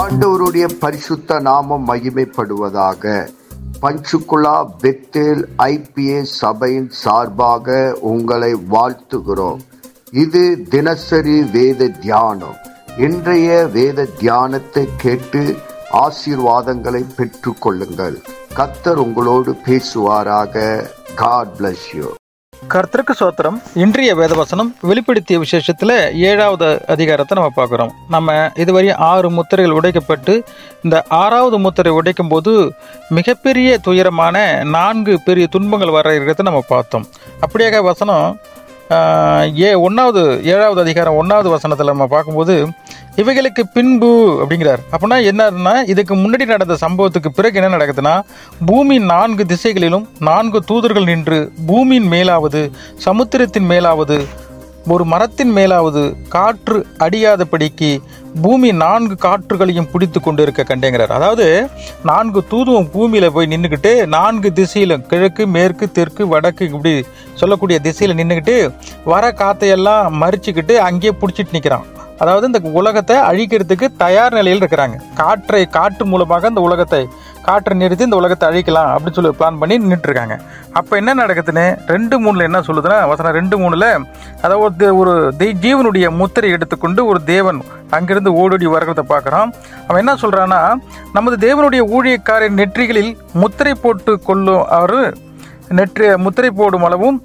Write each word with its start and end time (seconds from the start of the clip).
ஆண்டவருடைய 0.00 0.66
பரிசுத்த 0.80 1.38
நாமம் 1.46 1.86
மகிமைப்படுவதாக. 1.88 3.12
பஞ்சுகுலா 3.82 4.56
பெத்தேல் 4.82 5.42
ஐபிஏ 5.64 6.20
சபையின் 6.22 6.90
சார்பாக 7.02 7.76
உங்களை 8.10 8.50
வாழ்த்துகிறோம். 8.74 9.60
இது 10.24 10.42
தினசரி 10.74 11.38
வேத 11.56 11.88
தியானம். 11.88 12.58
இன்றைய 13.06 13.66
வேத 13.66 14.06
தியானத்தை 14.18 14.84
கேட்டு 15.04 15.42
ஆசீர்வாதங்களை 16.04 17.02
பெற்றுக் 17.16 17.60
கொள்ளுங்கள் 17.60 18.16
கத்தர் 18.56 19.02
உங்களோடு 19.06 19.54
பேசுவாராக. 19.66 20.54
காட் 21.14 21.52
பிளஸ் 21.58 21.88
யூ 21.96 22.08
கர்த்தருக்கு 22.66 23.14
சோத்திரம் 23.18 23.58
இன்றைய 23.82 24.12
வேதவசனம் 24.16 24.70
வெளிப்படுத்திய 24.88 25.36
விசேஷத்தில் 25.38 25.94
ஏழாவது 26.30 26.68
அதிகாரத்தை 26.94 27.38
நம்ம 27.38 27.52
பார்க்குறோம். 27.58 27.92
நம்ம 28.14 28.34
இதுவரை 28.62 28.90
ஆறு 29.10 29.28
முத்திரைகள் 29.30 29.74
உடைக்கப்பட்டு 29.78 30.34
இந்த 30.82 30.96
ஆறாவது 31.20 31.58
முத்திரை 31.58 31.92
உடைக்கும் 31.98 32.28
போது 32.28 32.52
மிகப்பெரிய 33.18 33.78
துயரமான 33.86 34.36
நான்கு 34.76 35.14
பெரிய 35.28 35.46
துன்பங்கள் 35.54 35.96
வர 35.98 36.16
இருக்கிறத 36.18 36.48
நம்ம 36.50 36.64
பார்த்தோம். 36.74 37.06
அப்படியாக 37.46 37.82
வசனம் 37.90 38.26
ஏ 39.60 39.70
ஒன்றாவது 39.86 40.24
ஏழாவது 40.52 40.80
அதிகாரம் 40.80 41.18
ஒன்றாவது 41.22 41.48
வசனத்தில் 41.56 41.92
நம்ம 41.94 42.06
பார்க்கும்போது 42.06 42.54
இவைகளுக்கு 43.20 43.62
பின்பு 43.76 44.10
அப்படிங்கிறார். 44.42 44.82
அப்படின்னா 44.92 45.18
என்னன்னா 45.30 45.74
இதுக்கு 45.92 46.14
முன்னாடி 46.16 46.44
நடந்த 46.54 46.74
சம்பவத்துக்கு 46.84 47.30
பிறகு 47.38 47.58
என்ன 47.60 47.70
நடக்குதுன்னா 47.76 48.16
பூமி 48.68 48.98
நான்கு 49.12 49.44
திசைகளிலும் 49.52 50.04
நான்கு 50.28 50.60
தூதர்கள் 50.70 51.08
நின்று 51.12 51.38
பூமியின் 51.70 52.10
மேலாவது 52.12 52.62
சமுத்திரத்தின் 53.06 53.68
மேலாவது 53.72 54.18
ஒரு 54.94 55.04
மரத்தின் 55.12 55.50
மேலாவது 55.56 56.02
காற்று 56.34 56.78
அடியாதபடிக்கு 57.04 57.90
பூமி 58.44 58.68
நான்கு 58.84 59.14
காற்றுகளையும் 59.26 59.90
பிடித்து 59.92 60.18
கொண்டு 60.20 60.42
இருக்க 60.42 60.62
கண்டேங்கிறார். 60.62 61.12
அதாவது 61.18 61.46
நான்கு 62.10 62.40
தூதுவம் 62.52 62.90
பூமியில் 62.94 63.32
போய் 63.36 63.50
நின்றுக்கிட்டு 63.52 63.92
நான்கு 64.16 64.50
திசையிலும் 64.60 65.06
கிழக்கு 65.10 65.46
மேற்கு 65.56 65.88
தெற்கு 65.98 66.24
வடக்கு 66.32 66.64
இப்படி 66.72 66.94
சொல்லக்கூடிய 67.42 67.78
திசையில் 67.88 68.18
நின்றுக்கிட்டு 68.20 68.58
வர 69.12 69.34
காத்தையெல்லாம் 69.42 70.18
மறிச்சுக்கிட்டு 70.24 70.76
அங்கேயே 70.88 71.14
பிடிச்சிட்டு 71.22 71.56
நிற்கிறான் 71.58 71.86
அதாவது 72.18 72.46
இந்த 72.46 72.60
உலகத்தை 72.72 73.16
அழிக்கிறதுக்கு 73.20 73.96
தயார் 73.96 74.32
நிலையில் 74.32 74.60
இருக்கிறாங்க. 74.62 74.96
காற்றை 75.14 75.66
காற்று 75.66 76.06
மூலமாக 76.06 76.48
இந்த 76.48 76.60
உலகத்தை 76.60 77.02
காற்றை 77.42 77.78
நிறுத்தி 77.78 78.04
இந்த 78.04 78.16
உலகத்தை 78.16 78.48
அழிக்கலாம் 78.48 78.90
அப்படின்னு 78.92 79.12
சொல்லி 79.12 79.30
பிளான் 79.38 79.58
பண்ணி 79.58 79.78
நின்றுட்டு 79.78 80.08
இருக்காங்க 80.08 80.34
அப்போ 80.72 80.96
என்ன 80.96 81.14
நடக்குதுன்னு 81.14 81.76
ரெண்டு 81.86 82.20
மூணில் 82.20 82.42
என்ன 82.42 82.60
சொல்லுதுன்னா 82.60 83.08
வசனம் 83.08 83.32
ரெண்டு 83.32 83.58
மூணில் 83.58 83.86
அதாவது 84.42 84.58
ஒரு 84.60 84.72
தே- 84.78 84.94
ஒரு 84.94 85.14
ஜீவனுடைய 85.60 86.10
முத்திரை 86.10 86.50
எடுத்துக்கொண்டு 86.50 87.06
ஒரு 87.06 87.24
தேவன் 87.24 87.60
அங்கிருந்து 87.90 88.34
ஓடோடி 88.34 88.66
வருகிறத 88.66 89.02
பார்க்குறான். 89.08 89.50
அவன் 89.88 90.06
என்ன 90.06 90.14
சொல்கிறான்னா 90.14 90.60
நமது 91.12 91.36
தேவனுடைய 91.46 91.82
ஊழியக்காரின் 91.90 92.58
நெற்றிகளில் 92.58 93.12
முத்திரை 93.32 93.74
போட்டு 93.74 94.20
கொள்ளும் 94.20 94.66
அவர் 94.70 94.98
நெற்றி 95.68 96.16
முத்திரை 96.16 96.50
போடும் 96.50 96.82
அளவும் 96.82 97.16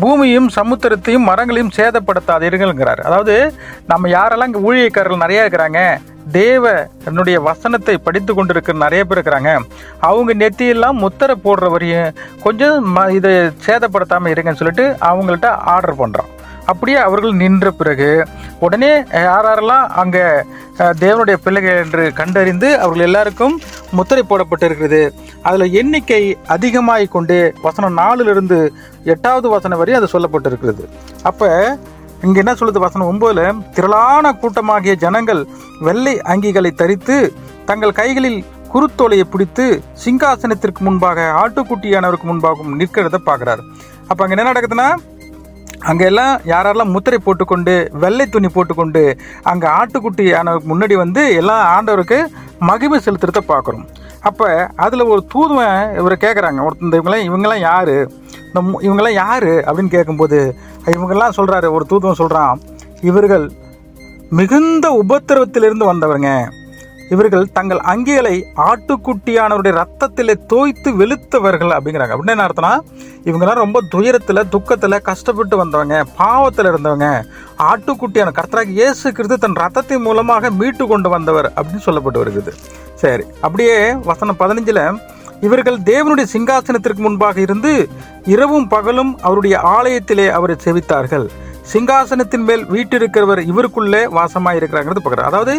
பூமியும் 0.00 0.48
சமுத்திரத்தையும் 0.56 1.28
மரங்களையும் 1.30 1.74
சேதப்படுத்தாதீர்கள்ங்கிறார். 1.78 3.02
அதாவது 3.08 3.34
நம்ம 3.86 4.08
யாரெல்லாம் 4.08 4.50
இங்கே 4.50 4.64
ஊழியக்காரர்கள் 4.68 5.24
நிறைய 5.24 5.44
இருக்கிறாங்க 5.44 5.80
தேவ 6.32 6.64
என்னுடைய 7.04 7.36
வசனத்தை 7.40 7.94
படித்து 8.06 8.32
கொண்டிருக்கிற 8.34 8.76
நிறைய 8.84 9.02
பேர் 9.04 9.18
இருக்கிறாங்க 9.18 9.52
அவங்க 10.08 10.32
நெத்தியெல்லாம் 10.34 11.00
முத்திரை 11.04 11.36
போடுற 11.44 11.68
வரையும் 11.70 12.14
கொஞ்சம் 12.42 12.86
ம 12.96 13.08
இதை 13.18 13.32
சேதப்படுத்தாமல் 13.66 14.34
இருங்கன்னு 14.34 14.62
சொல்லிட்டு 14.62 14.86
அவங்கள்ட்ட 15.10 15.50
ஆர்டர் 15.74 16.00
பண்ணுறோம் 16.02 16.31
அப்படியே 16.70 16.98
அவர்கள் 17.06 17.40
நின்ற 17.42 17.70
பிறகு 17.80 18.10
உடனே 18.66 18.90
யாரெல்லாம் 19.28 19.86
அங்கே 20.00 20.24
தேவனுடைய 21.02 21.36
பிள்ளைகள் 21.44 21.80
என்று 21.84 22.04
கண்டறிந்து 22.20 22.68
அவர்கள் 22.82 23.06
எல்லாருக்கும் 23.08 23.54
முத்திரை 23.98 24.22
போடப்பட்டிருக்கிறது. 24.30 25.00
அதில் 25.48 25.74
எண்ணிக்கை 25.80 26.22
அதிகமாகி 26.56 27.06
கொண்டு 27.16 27.38
வசனம் 27.66 27.98
நாலுலேருந்து 28.02 28.58
எட்டாவது 29.14 29.48
வசனம் 29.54 29.80
வரை 29.82 29.94
அது 29.98 30.12
சொல்லப்பட்டிருக்கிறது. 30.14 30.84
அப்போ 31.30 31.48
இங்கே 32.26 32.40
என்ன 32.42 32.52
சொல்லுது 32.58 32.86
வசனம் 32.86 33.08
ஒன்பதுல 33.12 33.44
திரளான 33.76 34.34
கூட்டமாகிய 34.42 34.94
ஜனங்கள் 35.04 35.40
வெள்ளை 35.86 36.14
அங்கிகளை 36.32 36.70
தரித்து 36.82 37.16
தங்கள் 37.70 37.98
கைகளில் 38.00 38.40
குருத்தோலையை 38.74 39.24
பிடித்து 39.32 39.64
சிங்காசனத்திற்கு 40.02 40.82
முன்பாக 40.88 41.24
ஆட்டுக்குட்டியானவருக்கு 41.40 42.28
முன்பாகவும் 42.30 42.76
நிற்கிறத 42.80 43.18
பார்க்குறாரு. 43.26 43.64
அப்போ 44.10 44.20
அங்கே 44.24 44.36
என்ன 44.36 44.46
நடக்குதுன்னா 44.50 44.86
அங்கே 45.88 46.04
எல்லாம் 46.04 46.40
யாரெல்லாம் 46.44 46.92
முத்திரை 46.94 47.18
போட்டுக்கொண்டு 47.18 47.74
வெள்ளை 47.92 48.26
துணி 48.26 48.48
போட்டுக்கொண்டு 48.48 49.02
அங்கே 49.42 49.66
ஆட்டுக்குட்டி 49.78 50.24
முன்னாடி 50.64 50.96
வந்து 50.96 51.34
எல்லாம் 51.34 51.64
ஆண்டவருக்கு 51.74 52.18
மகிமை 52.60 52.98
செலுத்துறத 53.04 53.40
பார்க்குறோம். 53.48 53.84
அப்போ 54.20 54.48
அதில் 54.76 55.10
ஒரு 55.12 55.26
தூதுவன் 55.32 55.94
இவரை 55.96 56.16
கேட்குறாங்க 56.20 56.60
ஒரு 56.62 56.76
இந்த 56.80 56.96
இவங்களாம் 56.96 57.26
இவங்கெல்லாம் 57.28 57.64
யார்? 57.64 57.94
இந்த 58.48 58.60
இவங்கெல்லாம் 58.82 59.18
யார்? 59.18 59.50
அப்படின்னு 59.66 59.88
கேட்கும்போது 59.88 60.38
இவங்கெல்லாம் 60.86 61.36
சொல்கிறாரு 61.36 61.68
ஒரு 61.72 61.86
தூதுவன் 61.86 62.14
சொல்கிறான் 62.14 62.60
இவர்கள் 63.00 63.46
மிகுந்த 64.30 64.86
உபத்திரவத்திலிருந்து 65.02 65.84
வந்தவங்க 65.84 66.28
இவர்கள் 67.14 67.46
தங்கள் 67.56 67.80
அங்கிகளை 67.92 68.34
ஆட்டுக்குட்டியானவருடைய 68.66 69.72
ரத்தத்திலே 69.80 70.34
தோய்த்து 70.52 70.90
வெளுத்தவர்கள் 71.00 71.72
அப்படிங்கிறாங்க. 71.76 72.14
அப்படின்னு 72.14 72.34
என்ன 72.34 72.46
அர்த்தம்னா 72.48 72.72
இவங்கெல்லாம் 73.28 73.62
ரொம்ப 73.64 73.80
துயரத்தில் 73.94 74.48
துக்கத்தில் 74.54 75.04
கஷ்டப்பட்டு 75.08 75.56
வந்தவங்க 75.62 75.96
பாவத்தில் 76.20 76.70
இருந்தவங்க. 76.72 77.08
ஆட்டுக்குட்டியான 77.70 78.34
கர்த்தராக 78.38 78.76
இயேசு 78.78 79.12
கிறிஸ்து 79.16 79.38
தன் 79.44 79.60
ரத்தத்தின் 79.64 80.06
மூலமாக 80.08 80.50
மீட்டு 80.60 80.86
கொண்டு 80.92 81.10
வந்தவர் 81.16 81.48
அப்படின்னு 81.56 81.86
சொல்லப்பட்டு 81.88 82.22
வருகிறது. 82.22 82.54
சரி 83.02 83.26
அப்படியே 83.46 83.76
வசனம் 84.10 84.40
பதினஞ்சில் 84.42 84.84
இவர்கள் 85.46 85.78
தேவனுடைய 85.90 86.26
சிங்காசனத்திற்கு 86.32 87.02
முன்பாக 87.06 87.40
இருந்து 87.46 87.70
இரவும் 88.34 88.68
பகலும் 88.74 89.12
அவருடைய 89.26 89.54
ஆலயத்திலே 89.76 90.26
அவரை 90.38 90.56
செவித்தார்கள். 90.64 91.26
சிங்காசனத்தின் 91.70 92.46
மேல் 92.48 92.62
வீட்டிருக்கிறவர் 92.72 93.40
இவருக்குள்ளே 93.50 94.00
வாசமாக 94.16 94.58
இருக்கிறாங்கிறது 94.60 95.02
பார்க்குறாரு. 95.02 95.30
அதாவது 95.30 95.52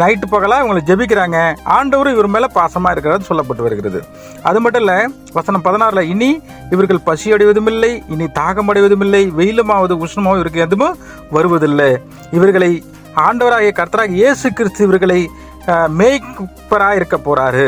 நைட்டு 0.00 0.26
பகலாக 0.34 0.62
இவங்களை 0.62 0.82
ஜெபிக்கிறாங்க. 0.90 1.38
ஆண்டவரும் 1.76 2.14
இவர் 2.16 2.28
மேலே 2.34 2.48
பாசமாக 2.58 2.92
இருக்கிறது 2.94 3.28
சொல்லப்பட்டு 3.30 3.64
வருகிறது. 3.66 4.00
அது 4.48 4.60
மட்டும் 4.64 4.82
இல்லை 4.84 4.98
வசனம் 5.38 5.64
பதினாறுல 5.68 6.04
இனி 6.12 6.30
இவர்கள் 6.74 7.06
பசி 7.08 7.34
அடைவதும் 7.36 7.70
இல்லை 7.72 7.92
இனி 8.14 8.28
தாகம் 8.40 8.70
அடைவதும் 8.72 9.04
இல்லை 9.06 9.22
வெயிலுமாவது 9.40 9.96
உஷ்ணமாவது 10.06 10.42
இவருக்கு 10.42 10.66
எதுவும் 10.66 10.98
வருவதில்லை. 11.38 11.90
இவர்களை 12.38 12.70
ஆண்டவராகிய 13.26 13.72
கர்த்தராக 13.80 14.18
இயேசு 14.20 14.46
கிறிஸ்து 14.58 14.82
இவர்களை 14.88 15.20
மேய்ப்பராக 16.00 16.98
இருக்க 16.98 17.16
போறாரு. 17.28 17.66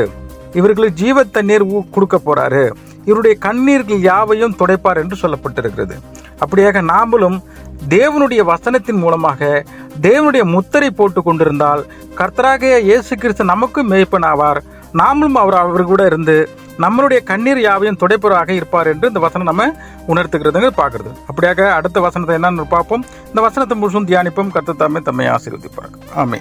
இவர்களுக்கு 0.59 1.01
ஜீவ 1.03 1.25
தண்ணீர் 1.37 1.65
கொடுக்க 1.95 2.17
போறாரு. 2.29 2.63
இவருடைய 3.09 3.35
கண்ணீர்கள் 3.47 4.03
யாவையும் 4.11 4.57
துடைப்பார் 4.61 5.01
என்று 5.03 5.17
சொல்லப்பட்டிருக்கிறது. 5.23 5.97
அப்படியாக 6.45 6.83
நாமளும் 6.93 7.39
தேவனுடைய 7.95 8.43
வசனத்தின் 8.53 9.03
மூலமாக 9.03 9.41
தேவனுடைய 10.07 10.45
முத்திரை 10.55 10.91
போட்டு 10.99 11.21
கொண்டிருந்தால் 11.27 11.83
கர்த்தராகிய 12.21 12.77
இயேசு 12.89 13.13
கிறிஸ்து 13.23 13.53
நமக்கும் 13.53 13.91
மேய்ப்பன் 13.93 14.27
ஆவார் 14.33 14.61
நாமளும் 15.01 15.39
அவர் 15.43 15.57
அவர் 15.63 15.91
கூட 15.93 16.03
இருந்து 16.11 16.37
நம்மளுடைய 16.85 17.21
கண்ணீர் 17.31 17.61
யாவையும் 17.67 17.99
துடைப்பவராக 18.03 18.51
இருப்பார் 18.59 18.91
என்று 18.93 19.11
இந்த 19.11 19.21
வசனம் 19.25 19.49
நம்ம 19.51 19.65
உணர்த்துகிறதுங்க 20.13 20.71
பார்க்கறது. 20.81 21.11
அப்படியாக 21.31 21.67
அடுத்த 21.79 22.01
வசனத்தை 22.07 22.35
என்னன்னு 22.39 22.67
பார்ப்போம். 22.77 23.05
இந்த 23.31 23.41
வசனத்தை 23.47 23.77
முழுசும் 23.81 24.09
தியானிப்போம். 24.11 24.53
கர்த்த 24.57 24.79
தாமே 24.83 25.03
தம்மை 25.09 25.27
ஆசீர்வதிப்பார்கள் 25.35 26.05
ஆமே 26.23 26.41